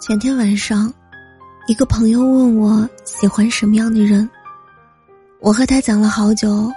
[0.00, 0.90] 前天晚上，
[1.66, 4.28] 一个朋友问我喜欢什么样的人。
[5.40, 6.72] 我和他讲了好久，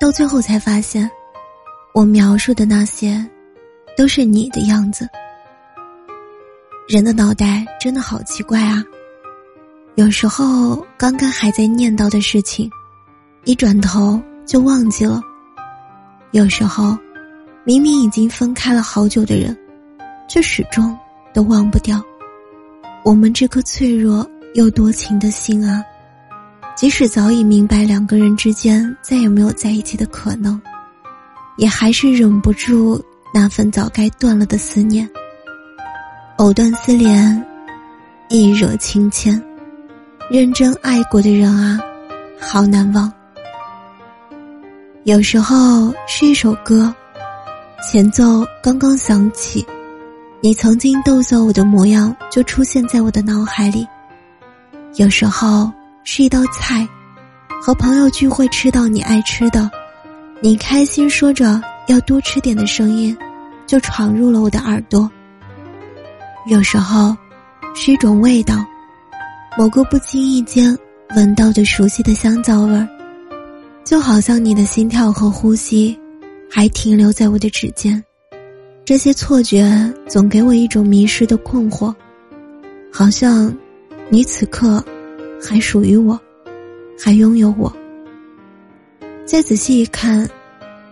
[0.00, 1.08] 到最后才发现，
[1.92, 3.22] 我描述的那些，
[3.94, 5.06] 都是你的样子。
[6.88, 8.82] 人的脑袋真的好奇怪啊！
[9.96, 12.70] 有时候刚刚还在念叨的事情，
[13.44, 15.20] 一转头就忘记了；
[16.30, 16.96] 有时候，
[17.64, 19.54] 明明已经分开了好久的人，
[20.26, 20.98] 却始终
[21.34, 22.02] 都忘不掉。
[23.04, 25.82] 我们这颗脆弱又多情的心啊，
[26.76, 30.60] 即使早已明白两个人之间再也没有在一起的可能，
[31.56, 33.02] 也还是忍不住
[33.34, 35.08] 那份早该断了的思念。
[36.38, 37.44] 藕断丝连，
[38.28, 39.40] 易惹情牵，
[40.30, 41.80] 认真爱过的人啊，
[42.40, 43.12] 好难忘。
[45.04, 46.94] 有时候是一首歌，
[47.82, 49.66] 前奏刚刚响起。
[50.44, 53.86] 你曾经逗笑我的模样就出现在我的脑海里。
[54.96, 55.70] 有时候
[56.02, 56.84] 是一道菜，
[57.62, 59.70] 和朋友聚会吃到你爱吃的，
[60.40, 63.16] 你开心说着要多吃点的声音，
[63.68, 65.08] 就闯入了我的耳朵。
[66.48, 67.16] 有时候
[67.72, 68.66] 是一种味道，
[69.56, 70.76] 某个不经意间
[71.14, 72.88] 闻到的熟悉的香皂味儿，
[73.84, 75.96] 就好像你的心跳和呼吸，
[76.50, 78.02] 还停留在我的指尖。
[78.84, 79.64] 这些错觉
[80.08, 81.94] 总给我一种迷失的困惑，
[82.92, 83.54] 好像
[84.08, 84.84] 你此刻
[85.40, 86.18] 还属于我，
[86.98, 87.72] 还拥有我。
[89.24, 90.28] 再仔细一看，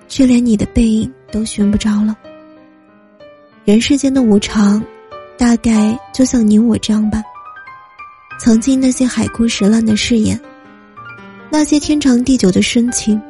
[0.06, 2.16] 却连你的背影都寻不着了。
[3.64, 4.82] 人世间的无常，
[5.36, 7.20] 大概就像你我这样吧。
[8.38, 10.40] 曾经那些海枯石烂的誓言，
[11.50, 13.20] 那些天长地久的深情，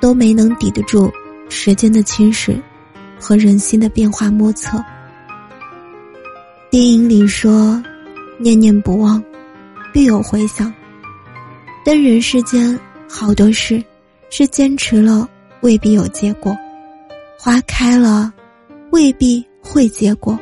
[0.00, 1.12] 都没能抵得住
[1.48, 2.56] 时间的侵蚀。
[3.22, 4.82] 和人心的变化莫测。
[6.68, 7.80] 电影里说
[8.36, 9.22] ：“念念不忘，
[9.92, 10.72] 必有回响。”
[11.86, 12.76] 但人世间
[13.08, 13.80] 好多事，
[14.28, 15.28] 是坚持了
[15.60, 16.56] 未必有结果，
[17.38, 18.32] 花开了
[18.90, 20.36] 未必会结果。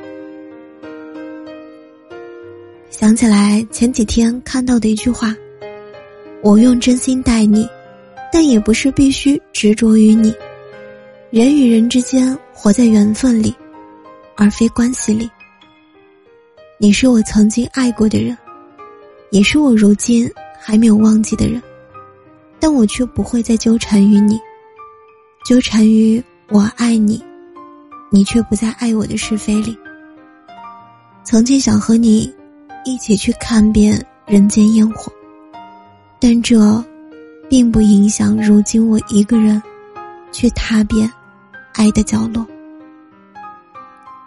[2.88, 5.34] 想起来前几天看到的一句话
[6.42, 7.68] ：“我用真心待你，
[8.32, 10.34] 但也不是必须执着于你。”
[11.30, 13.54] 人与人之间，活在缘分里，
[14.34, 15.30] 而非关系里。
[16.76, 18.36] 你是我曾经爱过的人，
[19.30, 20.28] 也是我如今
[20.60, 21.62] 还没有忘记的人，
[22.58, 24.40] 但我却不会再纠缠于你，
[25.44, 27.22] 纠缠于我爱你，
[28.10, 29.78] 你却不再爱我的是非里。
[31.22, 32.34] 曾经想和你
[32.84, 35.12] 一起去看遍人间烟火，
[36.18, 36.84] 但这
[37.48, 39.62] 并不影响如今我一个人
[40.32, 41.08] 去踏遍。
[41.72, 42.46] 爱的角落，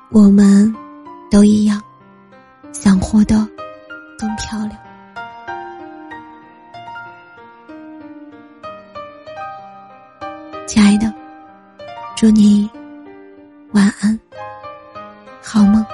[0.10, 0.74] 我们
[1.30, 1.82] 都一样，
[2.72, 3.48] 想活得
[4.18, 4.72] 更漂亮。
[10.66, 11.14] 亲爱的，
[12.16, 12.70] 祝你
[13.74, 14.20] 晚安，
[15.42, 15.86] 好梦。